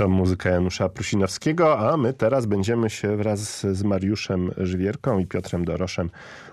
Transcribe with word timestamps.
To 0.00 0.08
muzyka 0.08 0.50
Janusza 0.50 0.88
Prusinowskiego, 0.88 1.78
a 1.78 1.96
my 1.96 2.12
teraz 2.12 2.46
będziemy 2.46 2.90
się 2.90 3.16
wraz 3.16 3.60
z 3.60 3.82
Mariuszem 3.82 4.50
Żwierką 4.56 5.18
i 5.18 5.26
Piotrem 5.26 5.64
Doroszem 5.64 6.10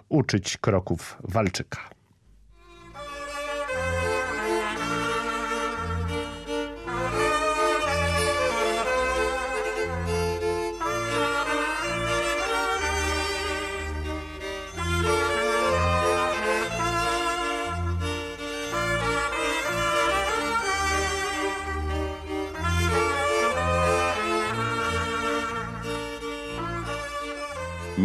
uczyć 0.09 0.58
kroków 0.58 1.18
walczyka. 1.23 1.96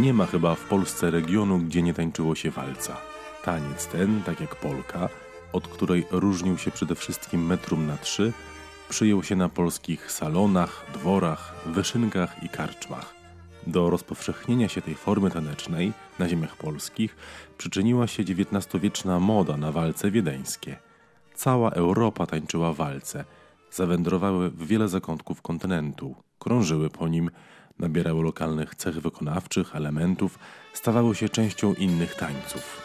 Nie 0.02 0.15
ma 0.15 0.27
chyba 0.27 0.55
w 0.55 0.65
Polsce 0.65 1.11
regionu, 1.11 1.59
gdzie 1.59 1.83
nie 1.83 1.95
tańczyło 1.95 2.34
się 2.34 2.51
walca. 2.51 2.97
Taniec 3.45 3.87
ten, 3.87 4.23
tak 4.23 4.41
jak 4.41 4.56
polka, 4.56 5.09
od 5.52 5.69
której 5.69 6.06
różnił 6.10 6.59
się 6.59 6.70
przede 6.70 6.95
wszystkim 6.95 7.47
metrum 7.47 7.87
na 7.87 7.97
trzy, 7.97 8.33
przyjął 8.88 9.23
się 9.23 9.37
na 9.37 9.48
polskich 9.48 10.12
salonach, 10.12 10.87
dworach, 10.95 11.55
wyszynkach 11.66 12.43
i 12.43 12.48
karczmach. 12.48 13.15
Do 13.66 13.91
rozpowszechnienia 13.91 14.69
się 14.69 14.83
tej 14.83 14.95
formy 14.95 15.30
tanecznej 15.30 15.93
na 16.19 16.29
ziemiach 16.29 16.57
polskich 16.57 17.16
przyczyniła 17.59 18.07
się 18.07 18.23
XIX-wieczna 18.23 19.21
moda 19.21 19.57
na 19.57 19.73
walce 19.73 20.10
wiedeńskie. 20.10 20.77
Cała 21.34 21.71
Europa 21.71 22.27
tańczyła 22.27 22.73
walce, 22.73 23.24
zawędrowały 23.71 24.51
w 24.51 24.66
wiele 24.66 24.88
zakątków 24.88 25.43
kontynentu, 25.43 26.15
krążyły 26.38 26.91
po 26.91 27.09
nim 27.09 27.30
nabierały 27.82 28.22
lokalnych 28.22 28.74
cech 28.74 29.01
wykonawczych, 29.01 29.76
elementów, 29.76 30.38
stawały 30.73 31.15
się 31.15 31.29
częścią 31.29 31.74
innych 31.74 32.15
tańców. 32.15 32.82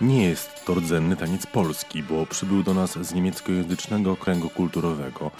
Nie 0.00 0.24
jest 0.24 0.64
to 0.64 0.74
rdzenny 0.74 1.16
taniec 1.16 1.46
polski, 1.46 2.02
bo 2.02 2.26
przybył 2.26 2.62
do 2.62 2.74
nas 2.74 2.98
z 2.98 3.14
niemieckojęzycznego 3.14 4.16
kręgu 4.16 4.50
kulturowego, 4.50 5.30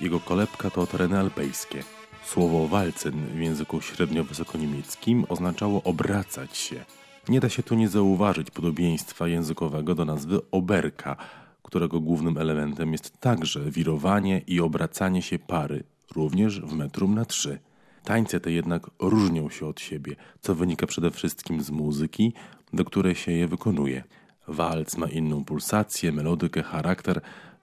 jego 0.00 0.20
kolebka 0.20 0.70
to 0.70 0.86
tereny 0.86 1.18
alpejskie. 1.18 1.82
Słowo 2.24 2.68
walcen 2.68 3.26
w 3.26 3.40
języku 3.40 3.80
średnio-wysokoniemieckim 3.80 5.24
oznaczało 5.28 5.82
obracać 5.82 6.56
się. 6.56 6.84
Nie 7.28 7.40
da 7.40 7.48
się 7.48 7.62
tu 7.62 7.74
nie 7.74 7.88
zauważyć 7.88 8.50
podobieństwa 8.50 9.28
językowego 9.28 9.94
do 9.94 10.04
nazwy 10.04 10.40
oberka, 10.50 11.16
którego 11.62 12.00
głównym 12.00 12.38
elementem 12.38 12.92
jest 12.92 13.20
także 13.20 13.70
wirowanie 13.70 14.42
i 14.46 14.60
obracanie 14.60 15.22
się 15.22 15.38
pary, 15.38 15.84
również 16.14 16.60
w 16.60 16.72
metrum 16.72 17.14
na 17.14 17.24
trzy. 17.24 17.58
Tańce 18.04 18.40
te 18.40 18.52
jednak 18.52 18.90
różnią 18.98 19.50
się 19.50 19.66
od 19.66 19.80
siebie, 19.80 20.16
co 20.40 20.54
wynika 20.54 20.86
przede 20.86 21.10
wszystkim 21.10 21.62
z 21.62 21.70
muzyki, 21.70 22.32
do 22.72 22.84
której 22.84 23.14
się 23.14 23.32
je 23.32 23.48
wykonuje. 23.48 24.04
Walc 24.48 24.96
ma 24.96 25.06
inną 25.06 25.44
pulsację, 25.44 26.12
melodykę, 26.12 26.62
charakter, 26.62 27.20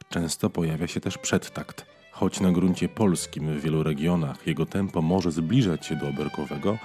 często 0.09 0.49
pojawia 0.49 0.87
się 0.87 0.99
też 0.99 1.17
przedtakt. 1.17 1.96
Choć 2.19 2.39
na 2.39 2.51
gruncie 2.51 2.89
polskim 2.89 3.53
w 3.53 3.61
wielu 3.61 3.83
regionach 3.83 4.47
jego 4.47 4.65
tempo 4.65 5.01
może 5.01 5.31
zbliżać 5.31 5.85
się 5.85 5.95
do 5.95 6.07
oberkowego, 6.07 6.77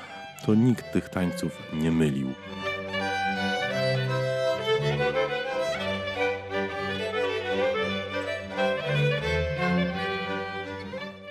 to 0.46 0.54
nikt 0.54 0.92
tych 0.92 1.08
tańców 1.08 1.52
nie 1.74 1.90
mylił. 1.90 2.28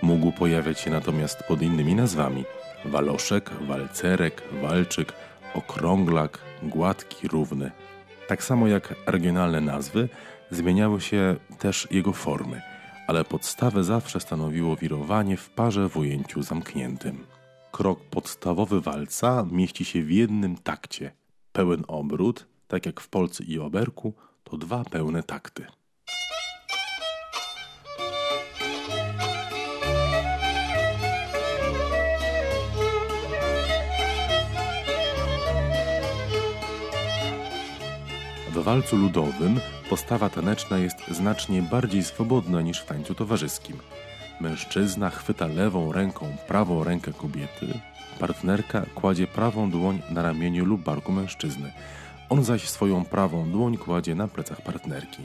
Mógł 0.01 0.31
pojawiać 0.31 0.79
się 0.79 0.91
natomiast 0.91 1.43
pod 1.43 1.61
innymi 1.61 1.95
nazwami: 1.95 2.45
waloszek, 2.85 3.49
walcerek, 3.67 4.43
walczyk, 4.61 5.13
okrąglak, 5.53 6.39
gładki, 6.63 7.27
równy. 7.27 7.71
Tak 8.27 8.43
samo 8.43 8.67
jak 8.67 8.95
regionalne 9.05 9.61
nazwy, 9.61 10.09
zmieniały 10.51 11.01
się 11.01 11.35
też 11.59 11.87
jego 11.91 12.13
formy– 12.13 12.61
ale 13.11 13.25
podstawę 13.25 13.83
zawsze 13.83 14.19
stanowiło 14.19 14.75
wirowanie 14.75 15.37
w 15.37 15.49
parze 15.49 15.89
w 15.89 15.97
ujęciu 15.97 16.43
zamkniętym. 16.43 17.27
Krok 17.71 17.99
podstawowy 18.03 18.81
walca 18.81 19.45
mieści 19.51 19.85
się 19.85 20.03
w 20.03 20.11
jednym 20.11 20.57
takcie. 20.57 21.11
Pełen 21.51 21.83
obrót, 21.87 22.47
tak 22.67 22.85
jak 22.85 22.99
w 22.99 23.09
Polsce 23.09 23.43
i 23.43 23.59
Oberku, 23.59 24.13
to 24.43 24.57
dwa 24.57 24.83
pełne 24.83 25.23
takty. 25.23 25.65
W 38.61 38.63
walcu 38.63 38.97
ludowym 38.97 39.59
postawa 39.89 40.29
taneczna 40.29 40.77
jest 40.77 41.07
znacznie 41.07 41.61
bardziej 41.61 42.03
swobodna 42.03 42.61
niż 42.61 42.79
w 42.79 42.85
tańcu 42.85 43.15
towarzyskim. 43.15 43.77
Mężczyzna 44.41 45.09
chwyta 45.09 45.47
lewą 45.47 45.91
ręką 45.91 46.35
prawą 46.47 46.83
rękę 46.83 47.13
kobiety, 47.13 47.79
partnerka 48.19 48.85
kładzie 48.95 49.27
prawą 49.27 49.71
dłoń 49.71 50.01
na 50.09 50.21
ramieniu 50.21 50.65
lub 50.65 50.83
barku 50.83 51.11
mężczyzny, 51.11 51.73
on 52.29 52.43
zaś 52.43 52.69
swoją 52.69 53.05
prawą 53.05 53.51
dłoń 53.51 53.77
kładzie 53.77 54.15
na 54.15 54.27
plecach 54.27 54.61
partnerki. 54.61 55.23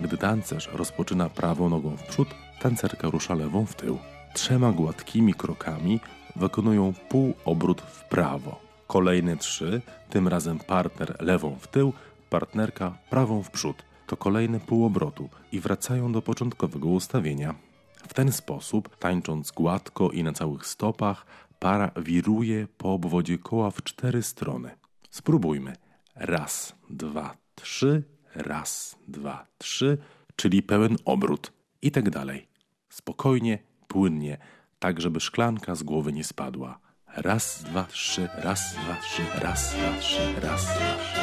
Gdy 0.00 0.16
tancerz 0.16 0.70
rozpoczyna 0.72 1.28
prawą 1.28 1.68
nogą 1.68 1.96
w 1.96 2.02
przód, 2.02 2.28
tancerka 2.60 3.10
rusza 3.10 3.34
lewą 3.34 3.66
w 3.66 3.74
tył. 3.74 3.98
Trzema 4.34 4.72
gładkimi 4.72 5.34
krokami 5.34 6.00
wykonują 6.36 6.92
pół 7.08 7.34
obrót 7.44 7.80
w 7.80 8.04
prawo. 8.04 8.60
Kolejne 8.86 9.36
trzy, 9.36 9.80
tym 10.10 10.28
razem 10.28 10.58
partner 10.58 11.16
lewą 11.20 11.56
w 11.60 11.66
tył, 11.66 11.92
partnerka 12.32 12.98
prawą 13.10 13.42
w 13.42 13.50
przód. 13.50 13.84
To 14.06 14.16
kolejne 14.16 14.60
półobrotu 14.60 15.28
i 15.52 15.60
wracają 15.60 16.12
do 16.12 16.22
początkowego 16.22 16.88
ustawienia. 16.88 17.54
W 18.08 18.14
ten 18.14 18.32
sposób, 18.32 18.96
tańcząc 18.96 19.50
gładko 19.50 20.10
i 20.10 20.22
na 20.22 20.32
całych 20.32 20.66
stopach, 20.66 21.26
para 21.58 21.90
wiruje 21.96 22.66
po 22.78 22.92
obwodzie 22.92 23.38
koła 23.38 23.70
w 23.70 23.82
cztery 23.82 24.22
strony. 24.22 24.70
Spróbujmy. 25.10 25.76
Raz, 26.14 26.74
dwa, 26.90 27.36
trzy, 27.54 28.02
raz, 28.34 28.96
dwa, 29.08 29.46
trzy, 29.58 29.98
czyli 30.36 30.62
pełen 30.62 30.96
obrót 31.04 31.52
i 31.82 31.90
tak 31.90 32.10
dalej. 32.10 32.48
Spokojnie, 32.88 33.58
płynnie, 33.88 34.38
tak 34.78 35.00
żeby 35.00 35.20
szklanka 35.20 35.74
z 35.74 35.82
głowy 35.82 36.12
nie 36.12 36.24
spadła. 36.24 36.78
Raz, 37.16 37.62
dwa, 37.62 37.84
trzy, 37.84 38.28
raz, 38.34 38.74
dwa, 38.74 38.96
trzy, 38.96 39.22
raz, 39.40 39.74
dwa, 39.74 39.98
trzy, 40.00 40.40
raz, 40.40 40.64
dwa, 40.64 40.96
trzy. 41.02 41.20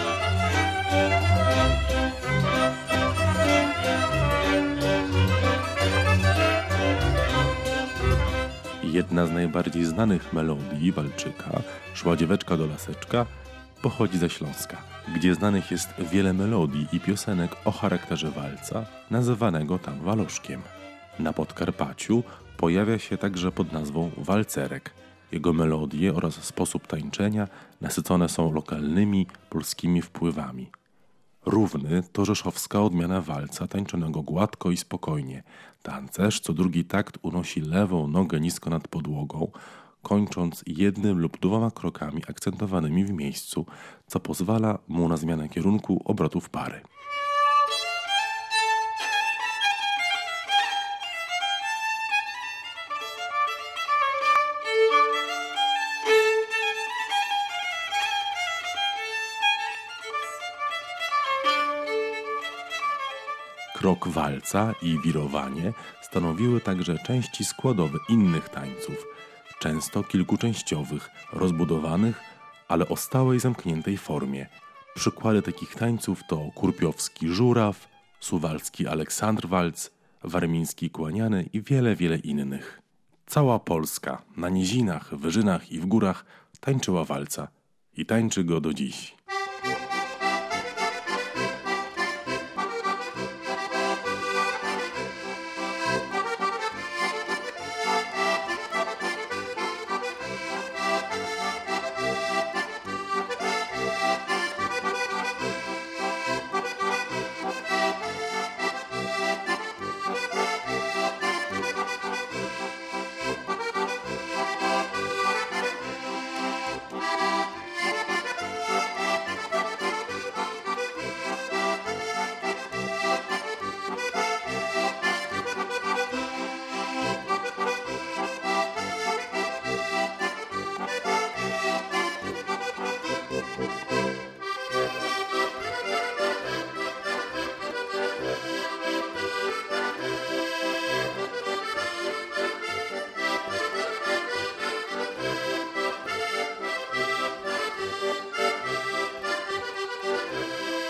Jedna 8.84 9.26
z 9.26 9.32
najbardziej 9.32 9.86
znanych 9.86 10.34
melodii 10.34 10.92
Walczyka, 10.92 11.62
Szła 11.94 12.16
dzieweczka 12.16 12.58
do 12.58 12.66
laseczka, 12.66 13.26
pochodzi 13.82 14.18
ze 14.18 14.30
Śląska, 14.30 14.78
gdzie 15.16 15.36
znanych 15.36 15.72
jest 15.72 15.90
wiele 16.12 16.34
melodii 16.34 16.88
i 16.94 17.00
piosenek 17.00 17.52
o 17.66 17.72
charakterze 17.72 18.32
walca, 18.32 18.86
nazywanego 19.12 19.80
tam 19.80 20.00
waloszkiem. 20.02 20.62
Na 21.20 21.34
Podkarpaciu 21.34 22.24
pojawia 22.58 23.00
się 23.00 23.18
także 23.18 23.52
pod 23.52 23.72
nazwą 23.74 24.12
walcerek. 24.18 24.92
Jego 25.32 25.54
melodie 25.54 26.16
oraz 26.16 26.44
sposób 26.44 26.88
tańczenia 26.88 27.48
nasycone 27.82 28.30
są 28.30 28.52
lokalnymi 28.52 29.28
polskimi 29.50 30.02
wpływami. 30.02 30.70
Równy 31.46 32.04
to 32.12 32.26
rzeszowska 32.26 32.82
odmiana 32.82 33.22
walca 33.22 33.68
tańczonego 33.68 34.22
gładko 34.22 34.72
i 34.72 34.78
spokojnie. 34.78 35.44
Tancerz 35.84 36.40
co 36.40 36.54
drugi 36.54 36.86
takt 36.86 37.18
unosi 37.22 37.62
lewą 37.62 38.08
nogę 38.08 38.40
nisko 38.40 38.70
nad 38.70 38.88
podłogą, 38.88 39.52
kończąc 40.02 40.64
jednym 40.68 41.20
lub 41.20 41.40
dwoma 41.40 41.72
krokami 41.72 42.22
akcentowanymi 42.30 43.06
w 43.06 43.12
miejscu, 43.12 43.66
co 44.08 44.20
pozwala 44.20 44.80
mu 44.88 45.10
na 45.10 45.18
zmianę 45.18 45.50
kierunku 45.50 46.02
obrotów 46.06 46.50
pary. 46.50 46.82
Krok 63.80 64.08
walca 64.08 64.74
i 64.82 65.00
wirowanie 65.06 65.74
stanowiły 66.02 66.62
także 66.62 66.98
części 66.98 67.46
składowe 67.46 68.00
innych 68.10 68.50
tańców, 68.50 69.08
często 69.60 70.04
kilkuczęściowych, 70.04 71.10
rozbudowanych, 71.34 72.22
ale 72.68 72.88
o 72.88 72.96
stałej 72.96 73.40
zamkniętej 73.40 73.98
formie. 73.98 74.48
Przykłady 74.96 75.42
takich 75.42 75.76
tańców 75.76 76.22
to 76.28 76.50
kurpiowski 76.56 77.30
żuraw, 77.30 77.88
suwalski 78.20 78.88
Aleksandr 78.88 79.48
Walc, 79.48 79.90
warmiński 80.24 80.90
kłaniany 80.90 81.50
i 81.54 81.62
wiele, 81.62 81.96
wiele 81.96 82.18
innych. 82.18 82.82
Cała 83.26 83.60
Polska 83.60 84.22
na 84.38 84.50
nizinach, 84.50 85.16
wyżynach 85.16 85.72
i 85.72 85.80
w 85.80 85.86
górach 85.86 86.26
tańczyła 86.60 87.06
walca 87.06 87.48
i 87.98 88.06
tańczy 88.06 88.44
go 88.44 88.62
do 88.62 88.74
dziś. 88.74 89.16